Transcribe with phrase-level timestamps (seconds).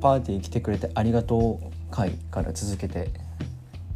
[0.00, 3.10] パーティー来てくれてありがとう会から続けて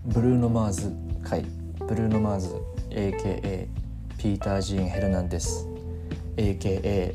[0.06, 0.92] ブルーノ・マーズ
[1.22, 1.44] 会。
[1.86, 2.48] ブルーノ・マーズ
[2.88, 3.66] AKA
[4.16, 5.66] ピーター・ジーン・ヘルナンデス
[6.36, 7.14] AKA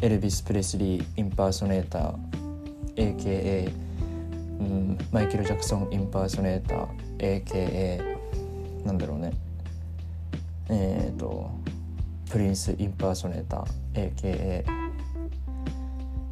[0.00, 3.72] エルビス・プレスリー・ impersonator AKA、
[4.60, 9.32] うん、マイケル・ジャクソン・ impersonator AKA なんだろうね。
[10.68, 11.50] えっ、ー、と
[12.30, 14.64] プリンス・ impersonatorー AKA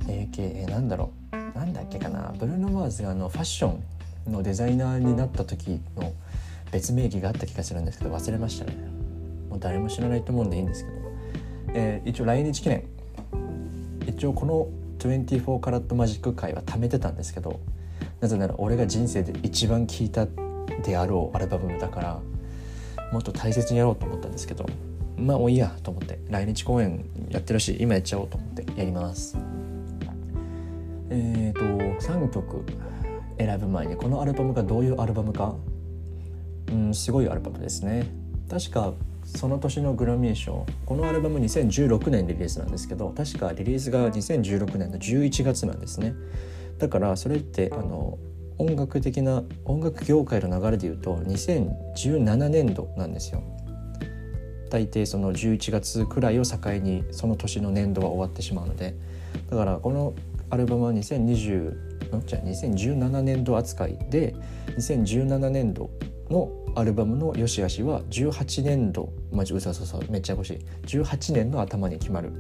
[0.07, 1.24] AKA なんだろう。
[1.55, 2.33] なんだっけかな？
[2.39, 3.77] ブルーノ・マーズがあのファッショ
[4.29, 6.13] ンのデザイナーになった時の
[6.73, 8.77] 別名義があった気がするんですけど忘れましたね。
[9.49, 10.97] もう誰も知らないと思うんでいいんですけど、
[11.75, 12.85] えー、一応来日記念。
[14.07, 14.69] 一応この
[15.09, 17.61] 24カラットマジック界は貯めてたんですけど
[18.21, 20.27] なぜなら俺が人生で一番聴いた
[20.83, 22.21] であろうアルバムだから
[23.13, 24.67] もっと大切にやろうと思ったんですけど
[25.19, 29.37] まあもういいやと思って来日公演やってるし今やっちゃおうと思ってやります。
[31.15, 32.65] えっ、ー、と3曲
[33.39, 35.55] 選ぶ前にこのアルバムがどういうアルバムか。
[36.73, 38.07] うんすごいアルバムですね。
[38.51, 46.15] 確かその年のグラミー賞このアルバム2016年リリースなんですけど確かリリースが2016年の11月なんですね。
[46.79, 48.19] だからそれってあの
[48.59, 53.43] 音楽的な音楽業界の流れでいうと2017年度なんですよ。
[54.71, 58.95] 大抵その11月くらいを境にその年の年度は終わってしまうので。
[59.51, 60.15] だからこの
[60.51, 61.95] アルバムは2020
[62.27, 64.35] じゃ2017年度扱いで
[64.77, 65.91] 2017年度
[66.31, 70.59] のアルバムの良し悪しは18年度まじうそうそうめっちゃ欲しい。
[70.87, 72.33] 18年の頭に決まる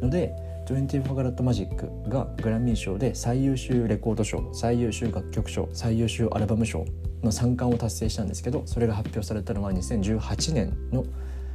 [0.00, 0.32] ので
[0.74, 6.84] 24カラットマジックがグラミー賞で最優秀レコード賞最優秀楽曲賞最優秀アルバム賞
[7.22, 11.04] の3冠を達成したんですけどそれが発表されたのは2018年の、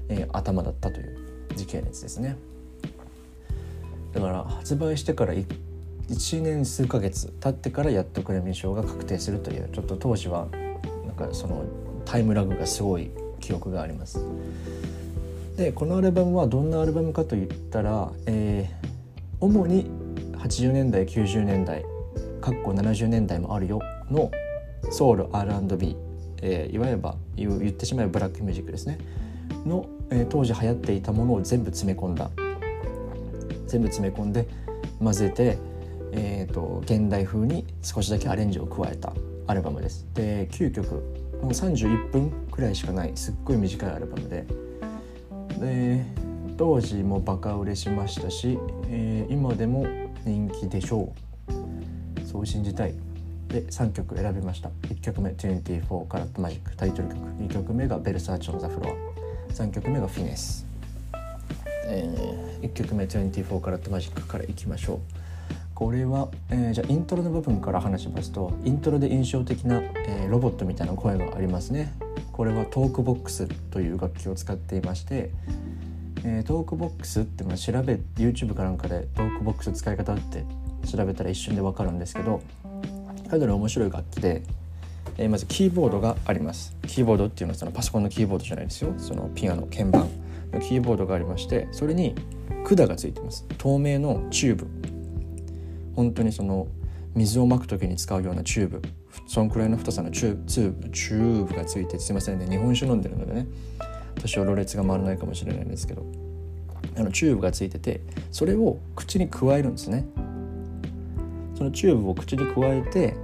[0.09, 1.17] えー、頭だったという
[1.55, 2.37] 時系列ですね。
[4.13, 5.45] だから発売してから 1,
[6.09, 10.47] 1年数ヶ月経ってからやっとグラミー賞が確定するというちょっと当時は
[11.05, 11.65] なんかその
[12.05, 14.23] タイムラグがすごい記憶があります。
[15.57, 18.87] でこのアルバムはどんなアルバムかといったら、えー、
[19.39, 19.85] 主に
[20.33, 21.83] 80年代90年代
[22.41, 23.79] かっこ70年代もあるよ
[24.09, 24.31] の
[24.91, 25.95] ソウル R&B、
[26.41, 26.95] えー、いわゆ
[27.47, 28.97] る言ってしまえばブラックミュージックですね。
[29.65, 32.29] の、えー、当時流行っていたものを全部詰め込んだ。
[33.67, 34.47] 全部詰め込んで
[34.99, 35.57] 混ぜて、
[36.15, 39.13] えーと、現代風に少しだけアレンジを加えた
[39.47, 40.07] アルバムです。
[40.13, 40.95] で9曲
[41.41, 44.45] もう31分くらいしかないすっごい短いアルバムで。
[45.59, 46.05] で
[46.57, 48.59] 当時もバカ売れしましたし、
[48.89, 49.85] えー、今でも
[50.23, 51.11] 人気でしょ
[51.49, 52.25] う。
[52.25, 52.93] そう信じたい。
[53.47, 54.69] で3曲選びました。
[54.83, 56.75] 1曲目24カラットマジック。
[56.77, 57.17] タイトル曲。
[57.19, 59.13] 2曲目がベルサーチョンザフロア。
[59.53, 60.65] 3曲目がフィネス、
[61.85, 65.22] えー、1曲目24カラットマジックからいきましょう。
[65.75, 71.93] これは、えー、じゃあイントロの部分から話しますとイントロで印象的な、えー、ロボットみたいな声がありますね。
[72.31, 75.31] これはトークボックスという楽器を使っていまして
[76.25, 80.45] えー、トークボックスってまあ調べ YouTube かなんかでトークボックス使い方って
[80.89, 82.41] 調べたら一瞬で分かるんですけど
[83.29, 84.43] かなり面白い楽器で、
[85.17, 86.75] えー、まずキーボードがあります。
[86.87, 88.93] キーボードっていうのはそのパソコンのキーボードじゃないですよ。
[88.97, 90.07] そのピアノ鍵盤
[90.51, 92.15] のキーボードがありましてそれに
[92.63, 93.45] 管がついてます。
[93.57, 94.82] 透明のチューブ。
[95.95, 96.67] 本当にその
[97.15, 98.81] 水をまく時に使うようなチューブ。
[99.27, 100.89] そのくらいの太さのチューブ。
[100.89, 102.47] チューブがついてすいませんね。
[102.47, 103.47] 日本酒飲んでるのでね。
[104.15, 106.05] 多少ろれつが回らないかもしれないんですけど。
[106.95, 110.05] あのチューブがついててそれを口に咥えるんですね。
[111.55, 113.15] そのチューブを口に咥えて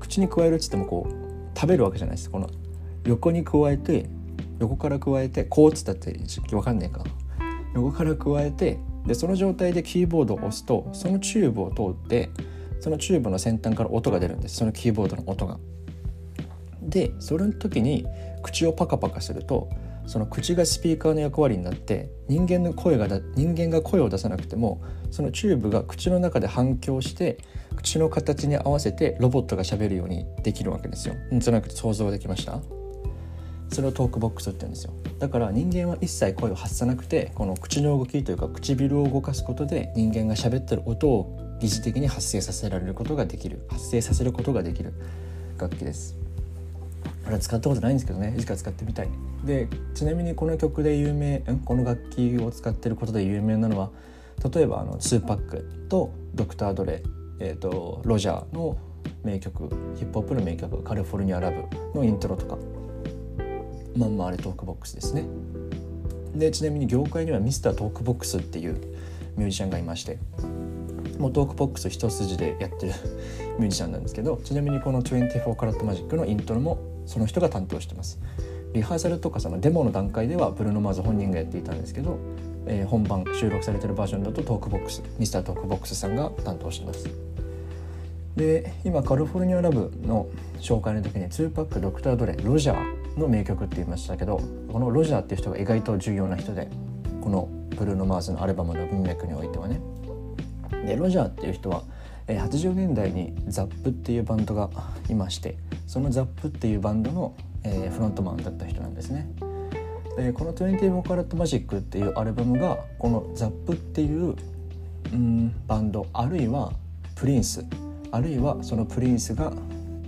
[0.00, 2.30] 口に咥えるっつってもこう食べるわけじゃないです。
[2.30, 2.48] この
[3.04, 4.08] 横に咥えて
[4.60, 6.18] 横から咥えてこうっつったって
[6.50, 7.04] 分かんねえか。
[7.74, 12.30] 横から咥えてでその状態でキーボードを押すとそのチューブを通って
[12.78, 15.58] そのチューブの先端から音が出るんですそのキーボードの音が。
[16.82, 18.06] でその時に
[18.42, 19.68] 口をパカパカすると
[20.06, 27.38] その口がスピーカーの役割になって人間の声が人間が声を出さなくてもそのチューブが口の中で反響して
[27.76, 31.14] 口の形に合わせてロボットがしゃべるようにできるわけですよ。
[31.30, 32.77] なんとなく想像できました？
[33.70, 34.92] それをトークボックスって言うんですよ。
[35.18, 43.60] だから人間は一切声を発さなくてこの口の動きというか唇を動かすことで人間が喋ってる音を疑似的に発生させられることができる。
[43.68, 44.92] 発生させることができる
[45.58, 46.16] 楽器です。
[47.26, 49.08] あれ使ったことないんですけどねいつか使ってみたい。
[49.44, 53.90] でちなみにこの曲で有名この楽器を使ってることで有名なのは
[54.52, 57.02] 例えばあの2パックとドクター・ドレ、
[57.40, 58.76] えーと、ロジャーの
[59.24, 61.64] 名曲ヒップホップの名曲「カリフォルニア・ラブ」
[61.98, 62.56] のイントロとか。
[63.98, 65.24] まんまあれトークボックスですね。
[66.34, 68.74] でちなみに業界にはミスタートークボックスっていう
[69.36, 70.18] ミュージシャンがいまして
[71.18, 72.92] もうトークボックス一筋でやってる
[73.58, 78.20] ミュージシャンなんですけどちなみにこの24カラットマジックのイントロもその人が担当してます。
[78.74, 82.18] リハーサルとかそのデモの段階ではブルーノ・マーズ本人がやっていたんですけど、
[82.66, 87.08] えー、本番収録されてるバージョンだとトークボックスミスタートークボックスさんが担当してます。
[88.36, 90.28] で今カリフォルニアラブの
[90.60, 94.40] 紹介の時に2パックドクター・ドレロジャーの名曲って言いましたけど
[94.72, 96.68] このロジャーっていう人が意外と重要な人で
[97.20, 99.80] このブルーノ・マーズのアルバムの文脈においてはね
[100.86, 101.82] でロジャーっていう人は
[102.26, 104.70] 80年代にザップっていうバンドが
[105.08, 105.56] いまして
[105.86, 109.28] そのザップっていうバンドのフロントマンだった人なんですね。
[110.16, 114.34] でこの「24カラットマジック」っていうアルバムがこのザップっていう、
[115.12, 116.72] うん、バンドあるいは
[117.14, 117.64] プリンス
[118.10, 119.52] あるいはそのプリンスが、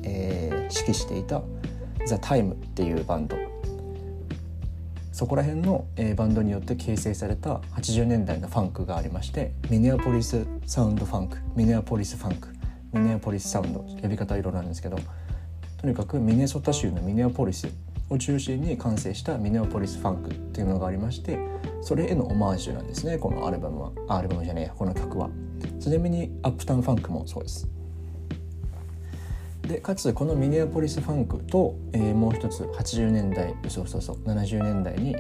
[0.03, 1.43] えー、指揮していた
[2.07, 3.37] 「ザ・タイムっていうバンド。
[5.13, 12.49] そこら辺の、えー、バンドによって形成された80年代のファンクがありましてミネアポリスサウンドファンクミネアポリスファンク
[12.95, 14.99] ミネアポリスサウンド呼び方いろいろなんですけど
[15.79, 17.69] とにかくミネソタ州のミネアポリス
[18.09, 21.39] を中心に完成したミネアポリスファンクっていうのがありまして
[21.83, 23.93] それへのオマージュなんですねこのアルバムは。
[24.09, 25.29] アルバムじゃねえこの曲は。
[25.79, 27.69] ちなみにアップタウンファンクもそうです。
[29.71, 35.15] でかつこのミネアポリスファンクと、えー、もう一つ80年代そうそうそう70年代に、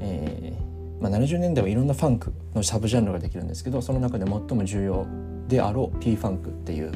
[0.00, 5.06] えーまあ、70年代はいろんなファンクのサブジャンルができるんですけどその中で最も重要
[5.48, 6.92] であろう P ファンクっていう、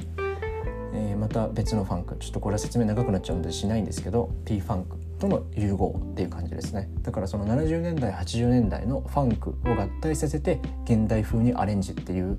[0.95, 2.17] えー、また別のファンク。
[2.19, 6.89] ちょっとこれは説明長くなっちゃうのでしないんですけど P ファンクとの融合っていう感じですね。
[7.03, 12.39] だからその70年代80年代のファンクを合体させて現代風にアレンジっていう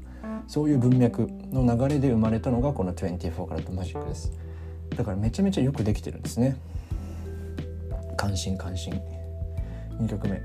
[0.51, 4.33] そういう文脈の流れで生まれたのがこの24カラットマジックです。
[4.97, 6.57] だからめちゃめちゃよくできてるんですね。
[8.17, 9.01] 感心感心。
[10.01, 10.41] 2曲目、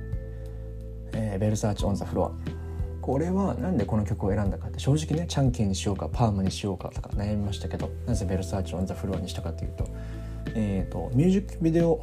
[1.12, 2.31] えー、ベルサーチ・オン・ザ・フロア
[3.03, 9.88] これはなんでこの曲を選んだかって正直ねチャンキーにしようかパームにしようかとか悩みましたけどなぜベルサーチ・オン・ザ・フロアにしたかというと,、
[10.55, 12.00] えーと、ミュージックビデオ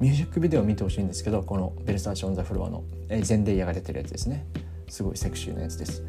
[0.00, 4.44] ミュージックビデオを見てほしいんですけどこの「ベルサーチ・オン・ザ・フロアの」えー、ゼンデイヤが出てるやつですね。
[4.90, 6.02] すごいセクシーなやつです。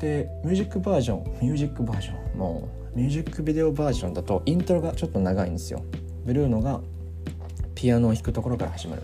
[0.00, 5.82] でミュージックバージョンミュージックバージョンもうミュージックビデオバージョンだとイントロがちょっと長いんですよ。
[6.24, 6.80] ブルーノが
[7.74, 9.02] ピアノを弾くところから始まる。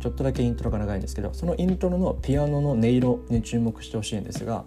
[0.00, 4.64] ちょっとだけイントロが長いんですけどそのイントロのピアノの音色に注目してほしいんですが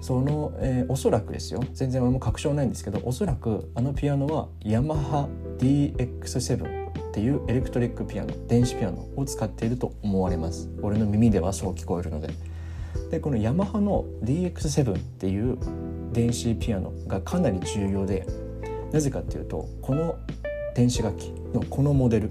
[0.00, 1.62] その、えー、おそらくですよ。
[1.74, 5.28] 全然俺も確証ないんですけどおそらくあのピアノはヤマハ
[5.58, 10.68] DX7 っていうエレクトリックピアノ電子ピアノを使っていると思われます。
[10.82, 12.28] 俺の耳ではそう聞こえるので。
[13.10, 15.58] でこのヤマハの DX7 っていう
[16.12, 18.26] 電子ピアノがかなり重要で
[18.92, 20.18] なぜかっていうとこの
[20.74, 22.30] 電子楽器のこのモデル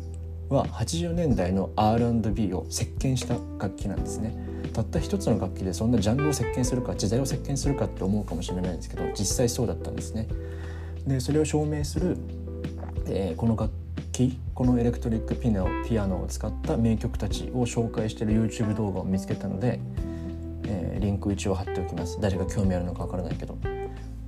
[0.50, 4.36] は80年代の R&B を席巻した楽器なんですね。
[4.74, 10.28] たった一つの楽器でそんなジャンルを席巻するか時代を席巻するかって思うかもしれないんですけど実際そうだったんですね。
[11.06, 12.18] でそれを証明する、
[13.08, 13.74] えー、この楽
[14.12, 19.80] 器このエレクトリックピノピアノを使った名曲たちを紹介してる YouTube 動画を見つけたので
[20.68, 22.20] えー、リンク一応貼っておきます。
[22.22, 23.58] 誰が興味あるのかわからないけど。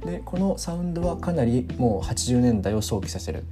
[0.05, 3.43] でこのサウンドはかなりもう80年代を想起させる、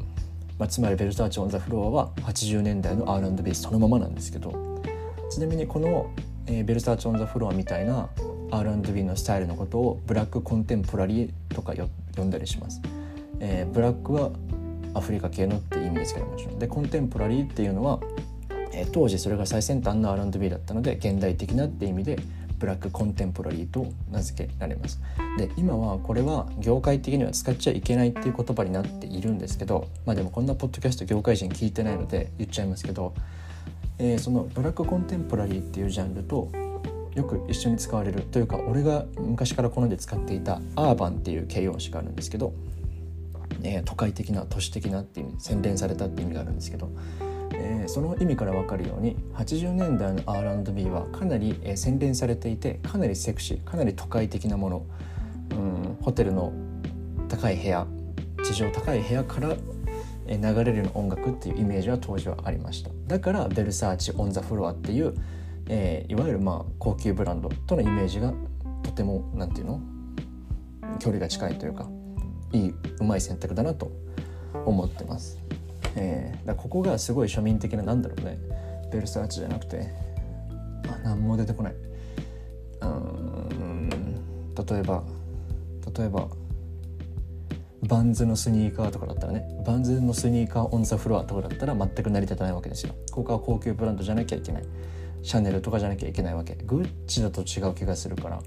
[0.57, 4.77] まあ、つまりベルターチ・オン・ザ・フロアは80年代の R&B そのままなんですけど。
[5.29, 6.09] ちなみにこの、
[6.45, 8.09] えー、ベルターチ・オン・ザ・フロアみたいな
[8.51, 11.73] R&B のスタイルのことをブラックコンテンポラリーとか
[12.15, 12.81] 呼んだりします、
[13.41, 14.31] えー、ブラックは
[14.93, 16.59] アフリカ系のって意味ですけどもちろん。
[16.59, 17.99] でコンテンポラリーっていうのは、
[18.71, 22.17] えー、当時それが最先端の R&B だったので現代的なって意味で
[22.57, 24.99] ブラックコンテンポラリーと名付けられます。
[25.37, 33.13] で今はこれは業界的には使っちゃいけないっていう言葉になっているんですけどまあでもこんなポッドキャスト業界人聞いてないので言っちゃいますけど、
[33.99, 36.49] えー、そのブラックコンテンポラリーっていうジャンルと
[37.13, 42.53] よく一緒に使われるというか俺が昔から好んで使っていたアーバンっていう形容詞があるんですけど、
[43.63, 46.89] えー、都会的な都市的なっていう意味洗練されたっていう意味があるんですけど
[47.53, 54.85] えー、その意味から分かるように80年代の R&B はかなり、えー、洗練されていてかなりセクシーかなり都会的なもの、
[55.51, 56.53] うん、ホテルの
[57.29, 57.87] 高い部屋
[58.43, 59.55] 地上高い部屋から
[60.29, 62.89] 流れるような音楽っていうイメージは当時はありました。
[63.07, 65.13] だからベルサーチ・オン・ザ・フロアっていう、
[65.67, 68.33] えー、いわゆるまあ高級ブランドとのイメージが
[68.83, 69.81] とても何て言うの？
[70.99, 71.87] 距離が近いというか
[72.51, 73.91] いいうまい選択だなと
[74.65, 75.37] 思ってます。
[75.97, 78.37] えー、だここがすごい庶民的ななんだろうね。
[78.91, 79.89] ベルサーチじゃなくて。
[80.87, 81.75] あ何も出てこない。
[82.81, 83.89] うん。
[83.89, 85.03] 例えば
[85.97, 86.27] 例えば
[87.83, 89.63] バンズのスニーカーとかだったらね。
[89.65, 92.93] バンズのスニーカーオンザフロアとかだったら全く成り立たないわけですよ。
[93.11, 94.63] ここは高級ブランドじゃなきゃいけない。
[95.23, 96.55] シャネルとかじゃなきゃいけないわけ。
[96.65, 98.43] グッチだと違う気がするから、ま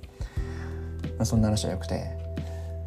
[1.20, 2.30] あ、そんな話はよくて。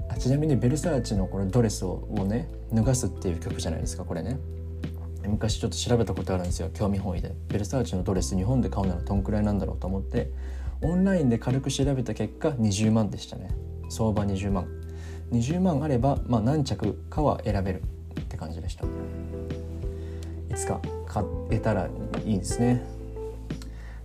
[0.10, 4.38] あちなみにベルサーチのこのドレスをね脱がすっていう曲じゃないですかこれね。
[5.28, 6.70] 昔ちょっと調べたことあるんですよ。
[6.74, 7.34] 興味本位で。
[7.48, 10.32] ベルサーチのドレス日本で買うならどんくらいなんだろうと思って。
[10.82, 13.50] オンラインで軽く調べた結果20万でしたね。
[13.90, 14.68] 相場20万。
[15.32, 17.82] 20万あれば、まあ、何着かは選べる。
[18.20, 18.86] って感じでした。
[18.86, 18.88] い
[20.56, 21.88] つか買えたら
[22.26, 22.84] いいですね。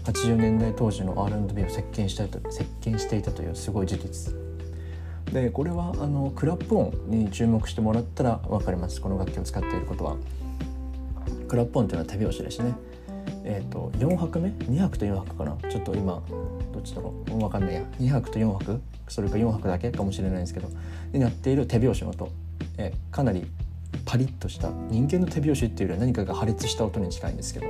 [0.04, 4.34] 80年代当時の R&B を席巻したと席巻していたというすごい事実。
[5.32, 9.00] でこれはあのクラップ音に注目してもらったら分かります。
[9.00, 10.16] この楽器を使っていることは。
[11.48, 12.74] クラップ音というのは手拍子ですね。
[13.44, 15.56] えーと、4拍目？2拍と4拍かな？
[15.70, 16.22] ちょっと今
[16.72, 17.30] どっちだろう？
[17.30, 17.82] 分かんないや。
[17.98, 18.80] 2拍と4拍？
[19.08, 20.68] それか4拍だけかもしれないんですけど。
[21.12, 22.30] になっている手拍子の音、
[22.78, 23.46] え、かなり
[24.04, 27.66] パリッとした人間の手拍子っていうよりは何かが破裂した音に近いんですけど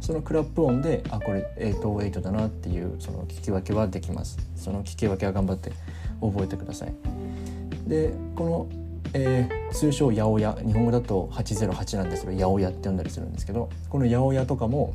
[0.00, 4.38] そのクラップ音であこれ808だなっていうその聞き分けはできます。
[4.56, 5.72] その聞き分けは頑張って
[6.20, 6.94] 覚えてください。
[7.86, 14.92] でこのえー、通称八百屋日本語だと808なんですけど八百屋って呼んだりするんですけどこの八百屋とかも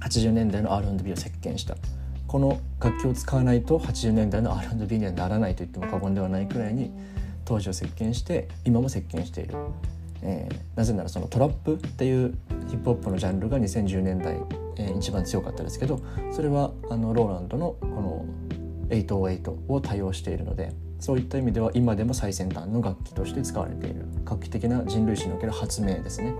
[0.00, 1.76] 80年代の R&B を席巻した。
[2.26, 6.92] この楽器を使わないと80年代の R&B にはならないと言っても過言ではないくらいに
[7.50, 9.56] 当時を席巻して今も席巻している、
[10.22, 12.38] えー、なぜならそのトラップっていう
[12.68, 14.36] ヒップホップのジャンルが2010年代、
[14.76, 18.24] えー、一番強かったですけどそれはあのローランドのこの
[18.90, 26.34] 808を多用しているのでそういった意味では今でも最先端の楽器として使われている画期的な人類史における発明ですね、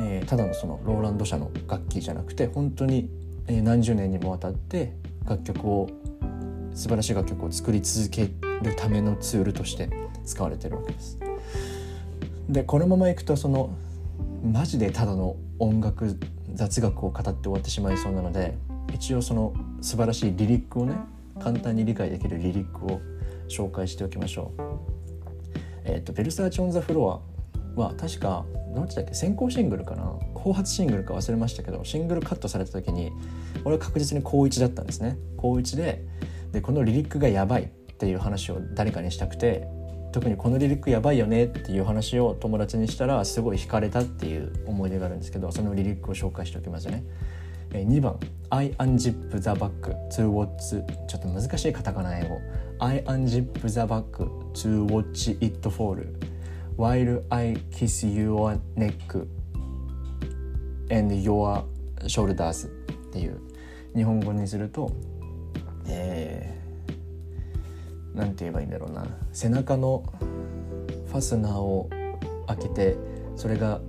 [0.00, 3.08] えー、ただのそのローランド社の楽器じゃなくて本当に
[3.48, 4.92] 何十年にもわたって
[5.24, 5.88] 楽曲を
[6.74, 9.90] 素晴らしい楽曲を作り続けるためのツールとして
[10.24, 11.18] 使われてるわけです。
[12.48, 13.70] でこのままいくとその
[14.42, 16.18] マジでただの音楽
[16.54, 18.56] 雑学を語って終わってしまいそうなので
[18.92, 20.96] 一応その素晴らしいリリックをね
[21.40, 23.00] 簡単に理解できるリリックを
[23.48, 24.62] 紹介しておきましょう。
[25.84, 27.22] えっ、ー、と「ベルサーチ・オン・ザ・フロ
[27.76, 30.18] ア」は確かどっちだっけ先行シングルかな？
[30.34, 33.12] 後発シングルか忘れましたけどシングルカットされた時に
[33.64, 36.04] 俺は確実に高1だったんですね高1で
[36.52, 39.66] でこのリリックがやばいっていう話を誰かにしたくて
[40.12, 47.04] 特にこのリリックやばいよねっていう話を友達にしたらすごい惹かれたっていう思い出があるんですけどそのリリックを紹介しておきますね。
[47.70, 48.18] 2番
[48.50, 49.70] I unzip the bag
[50.10, 52.38] to watch ちょっと難しいカタカナ英語
[52.78, 54.04] I unzip the bag
[54.54, 55.98] to watch it fall
[56.76, 59.26] while I kiss your neck
[60.90, 61.62] and your
[62.06, 62.70] shoulders っ
[63.12, 63.38] ていう
[63.94, 64.90] 日本語にすると
[65.86, 69.06] えー、なんて言えばいいんだろうな。
[69.32, 70.02] 背中の
[71.06, 71.88] ファスナーを
[72.46, 72.96] 開けて
[73.36, 73.80] それが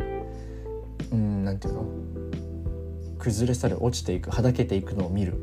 [1.12, 1.86] うんなんていうの？
[3.18, 5.34] 崩れ去る落ちていくはだけていくのを見る、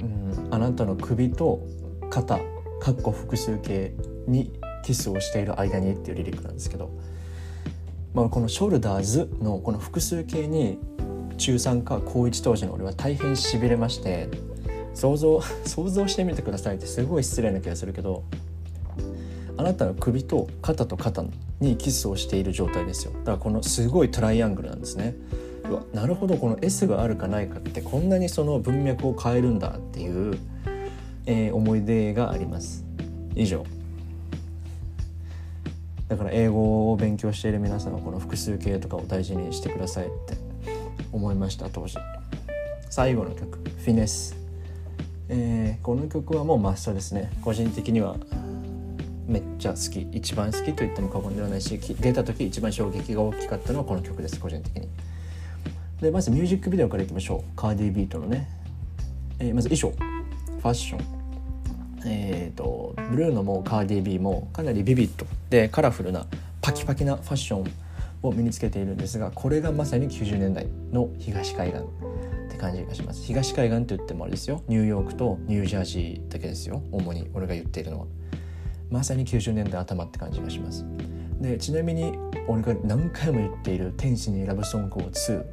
[0.00, 1.66] うん、あなたの首と
[2.10, 2.38] 肩
[2.78, 3.94] かっこ複数形
[4.26, 4.52] に
[4.84, 6.90] キスをしている間にっていうリリックなんですけど、
[8.12, 10.78] まあ、このショルダーズのこの複数形に
[11.38, 14.28] 中3か高1当時の俺は大変しびれまして
[14.94, 18.22] 想像 想像してみてくださいってすごい失礼な気がするけど
[19.56, 21.24] あなたの首と肩と肩
[21.60, 23.12] にキスをしている状態ですよ。
[23.12, 25.14] だからこのすごいトライアングルなんですね。
[25.68, 30.36] うわなるほどこの S があるかないかってこんなにその文脈を変えるんだっていう、
[31.26, 32.84] えー、思い出があります。
[33.34, 33.64] 以上。
[36.08, 40.36] だから英語を勉強している皆さんはこの複数形とかを大事にしてくださいって
[41.10, 41.96] 思いました当時。
[42.90, 44.36] 最後の曲「フィネス」
[45.34, 47.30] えー、この曲はもうマストですね。
[47.40, 48.16] 個人的には
[49.26, 50.02] めっちゃ好き。
[50.12, 54.38] 一番好きと言っても過言ではないし出た時一番衝撃が大きかったのはこの曲です。
[54.38, 54.88] 個人的に。
[56.02, 57.56] でまずミュージックビデオからいきましょう。
[57.56, 58.46] カーディービートのね、
[59.38, 59.96] えー、まず衣装。
[59.96, 61.22] ファッション。
[62.04, 65.24] えーと、ブルーノもカーディービーもかなりビビッド。
[65.48, 66.26] でカラフルな
[66.60, 67.72] パキパキなファッション
[68.22, 72.11] を身につけているんですがこれがまさに90年代の東海岸。
[72.62, 73.24] 感じがします。
[73.26, 74.62] 東海岸って言ってもあれですよ。
[74.68, 76.80] ニューヨークとニュージャージーだけですよ。
[76.92, 78.06] 主に俺が言っているのは。
[78.88, 80.86] まさに90年代頭って感じがします。
[81.40, 82.12] でちなみに
[82.46, 85.44] 俺が何回も言っている「天使にラブソングを2」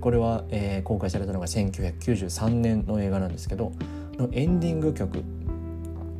[0.00, 3.72] これは、えー、公開されたのが1993年の映画なんですけど
[4.18, 5.22] のエンディング曲、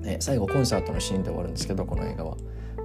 [0.05, 2.37] えー、最後コンサートのシーンで終わるんですけどこの映画は。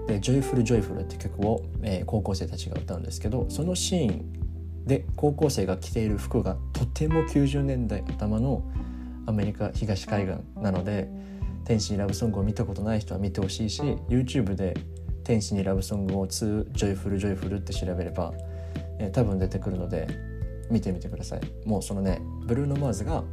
[0.07, 4.44] で「ジョイフルジョイフル」って曲を、えー、高校生たちが歌うんですけどそのシーン
[4.85, 8.63] で高校生が着ている服がとても90年代頭の
[9.25, 11.09] アメリカ東海岸なので
[11.65, 14.75] 天使にラブソングを見たことない人は見てほしいし YouTube で
[15.23, 18.33] 天使にラブソングを2 Joyful Joyful って調べれば、
[18.99, 20.07] えー、多分出てくるので
[20.69, 21.41] 見てみてください。
[21.67, 23.23] もうそのねブルーノ・マーズが、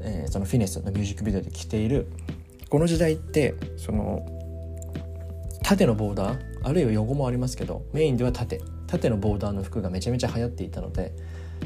[0.00, 2.06] えー、そのフィネスのミュージックビデオで着ている
[2.68, 4.24] この時代ってその
[5.62, 11.14] 縦のボーダーあるいは横もありますけどメインでは縦縦のボーダーの服がめちゃめちゃ流行っていたので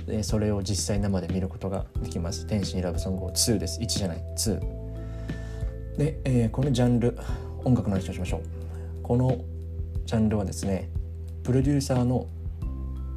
[0.06, 3.80] でそれを実際生で見ることができます「天使にラブソングを」2です。
[3.80, 4.24] 1じゃない。
[4.36, 4.60] 2
[5.96, 7.16] で、えー、このジャンル
[7.64, 8.40] 音楽の話をしましょう。
[9.02, 9.38] この
[10.06, 10.88] ジャンルはですね
[11.42, 12.26] プロデューサーの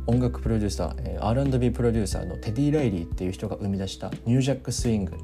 [0.07, 5.17] 音楽プロデューサー、えー、R&B プロデューサーのテディ・ライリーっていう人が生み出したニュージャックスイングっ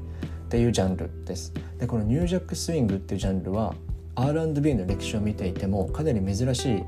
[0.48, 1.52] ていうジャンルです。
[1.78, 3.74] でこのニュージャックスイングっていうジャンルは
[4.16, 6.84] R&B の歴史を見ていてもかなり珍しい、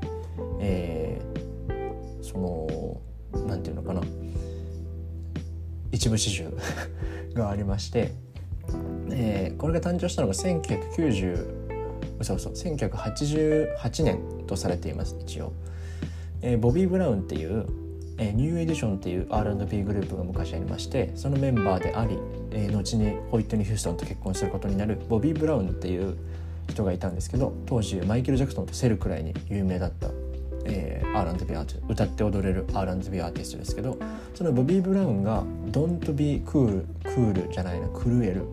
[0.59, 1.14] えー、
[6.05, 6.45] 一部始終
[7.33, 8.11] がありまして、
[9.09, 15.51] えー、これが誕生したのが1990嘘嘘1988年とされています一応、
[16.43, 17.65] えー、ボビー・ブラウンっていう
[18.17, 22.17] えー、ニューエディションっていう R&B グループが昔ありましてそのメンバーであり、
[22.51, 26.15] えー、後にホイットニー・ヒューストンと結婚することになるボビー・ブラウンっていう
[26.69, 30.07] 人がいたんですけど当時マイケル・ジャクソンと競るくらいに有名だった、
[30.65, 33.97] えー、R&B アーティスト歌って踊れる R&B アーティストですけど
[34.33, 38.43] そのボビー・ブラウンが「Don't be cool」クールじゃないなクルエル、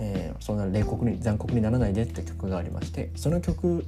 [0.00, 3.84] えー、そんな冷酷に残酷にならないでって曲がありましてその曲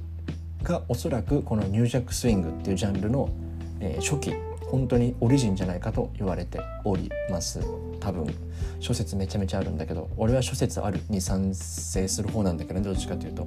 [0.63, 3.29] がおそらくこのニュージャックスイングっていうジャンルの
[3.81, 4.35] えー、初期
[4.67, 7.59] 本当にオリジンじゃないかと言われております
[7.99, 8.25] 多分
[8.79, 13.45] 諸説めちゃめちゃあるんだけど俺は諸説あるに賛成する方なんだけど、ね、どっちかというと。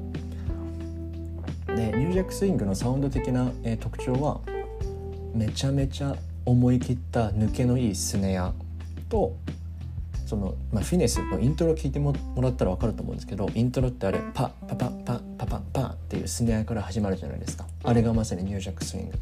[1.76, 4.40] でニュージャックスイングのサウンド的な、えー、特徴は
[5.34, 6.16] めちゃめちゃ
[6.46, 8.52] 思い切った抜けのいいスネア
[9.08, 9.36] と
[10.26, 17.66] その、まあ、フィネスのイントロ聞いてもらったら分かると思うんですけどイントロってあれパッパパッパッパパッパっていうスネアから始まるじゃないですか。
[17.82, 19.18] あれがまさにニュージャックスイング。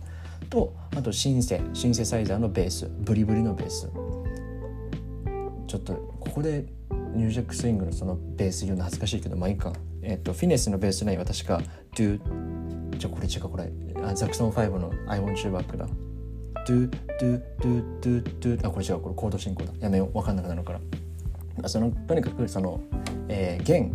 [0.48, 2.90] とあとシンセシンセサイザーのベース。
[3.00, 3.88] ブリブリのベース。
[5.66, 6.66] ちょっとここで
[7.14, 9.72] ニュージャックスイングのそのベース言うの恥ずかしいけどまあいいか。
[10.02, 11.60] えっ、とフィネスのベースラインは確か
[11.94, 12.18] Do
[12.98, 13.72] じゃあこれ違うこれ。
[14.04, 15.86] あザクソン5の I want you back だ。
[16.66, 16.88] Do
[17.20, 19.72] Do Do Do Do あこれ違うこれコード進行だ。
[19.80, 20.12] やめよう。
[20.12, 20.72] 分かんなくなるか
[21.60, 21.68] ら。
[21.68, 22.80] そのとにかくその、
[23.28, 23.92] えー、弦。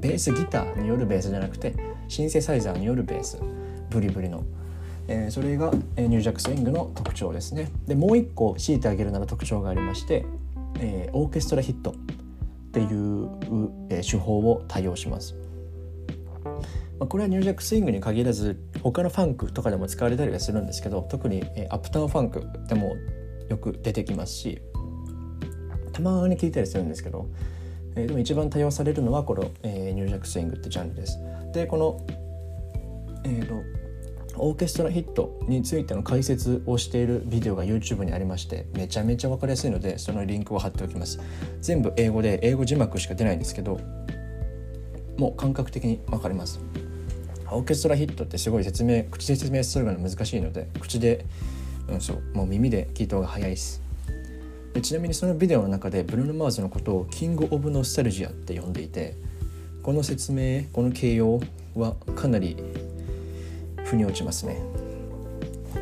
[0.00, 1.74] ベースギターによるベースじゃなくて
[2.06, 3.38] シンセサイザーによるベース。
[3.90, 4.44] ブリブリの。
[5.08, 7.70] えー、それが、えー、ニュージャックスイングの特徴ですね。
[7.86, 10.26] でもう一個強いてあげるなら特徴がありまして、
[10.80, 11.94] えー、オーケストラヒットっ
[12.72, 12.88] ていう、
[13.88, 15.34] えー、手法を多用します、
[16.98, 22.96] まあ、これはニュージャックスイングに限らず他のファンクとかでも使われたりはするんですけど特に、え、アップタウンファンクでも
[23.48, 24.60] よく出てきますし
[25.92, 27.28] たまに聞いたりするんですけど、
[27.96, 31.18] えー、でも一番多用されるのはこの、えー、ニュージャックスイングってジャンルです。
[31.52, 32.06] でこの
[33.24, 33.62] えーと
[34.40, 41.18] オーケストラヒットについての解説をしているビデオが YouTube にありましてめちゃめちゃ分かりやすいのでそのリンクを貼っておきます。
[41.60, 43.80] 全部英語で英語字幕しか出ないんですけど
[45.18, 46.60] もう感覚的に分かります。
[47.50, 51.24] オーケストラヒットってすごい説明口で説明するのが難しいので口で、
[51.88, 53.82] うん、そうもう耳で聞いた方が早いです。
[54.74, 59.16] でちなみにそのビデオの中でブルーノ・マーズのことをキング・オブ・ノスタルジアって呼んでいて
[59.82, 61.40] この説明この形容
[61.74, 62.56] はかなり
[63.84, 64.60] 腑に落ちますね。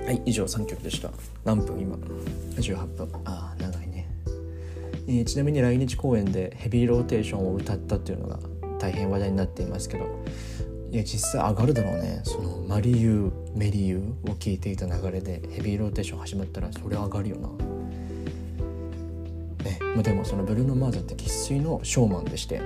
[0.06, 1.10] はい以上3曲でした。
[1.44, 1.96] 何分今
[2.56, 3.08] ？18分。
[3.24, 4.08] ああ長いね、
[5.08, 8.38] えー、ちなみに来日公演でヘビーローテーションを歌ったっていうのが
[8.78, 10.06] 大変話題になっていますけど
[10.96, 12.22] いや実際上がるだろうね。
[12.24, 17.48] そのマリユーメリユーを聴いていた流れでヘビーローテーション始まったらそれ上がるよな。
[19.62, 19.78] ね。
[19.94, 22.62] ま、でもそのブルーノ・マーズって生粋のショーマンでして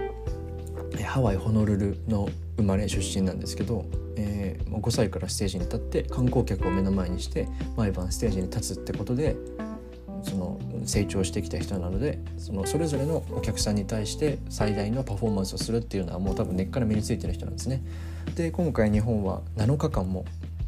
[1.04, 3.84] ハワイホノルルの生まれ出身なんですけど
[4.16, 9.34] えー、5歳からステージに立って観光客を目の前にして毎晩ステージに立つってことで
[10.22, 17.82] その成長してきた人なのでそのそれぞれのお客さんに対して最大のパフォーマンスをするっていうのはもう多分根っから身についてる人なんですね。
[18.34, 20.24] で今回日本は7日間も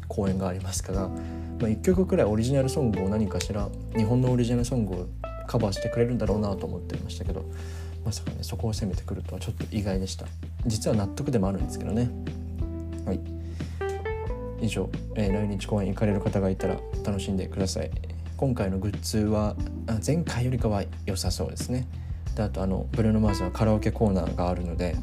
[0.07, 5.07] 公演がありますから、まあ、1曲くらいオリジナルソングを何かしら日本のオリジナルソングを
[5.47, 7.45] カバーしてくれるんだろうなと思ってましたけど
[8.05, 10.25] まさかねそこを攻めてくるとはちょっと意外でした。
[10.65, 12.09] 実は納得でもあるんですけどね。
[13.05, 13.19] はい。
[14.61, 17.91] 以上、えー、来日公演行かれる方がいたら楽しんでください。
[18.37, 19.55] 今回のグッズは
[20.05, 21.87] 前回よりかは良さそうですね。
[22.35, 24.95] であとあのブルーノ・マーズはカラオケコーナーがあるので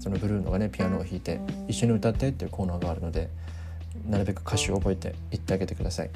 [0.00, 3.28] そのブルーノがねピアノを弾いて一緒に歌ってっていうコーナーがあるので
[4.08, 6.10] なるべく歌詞を覚えて行ってあげてください。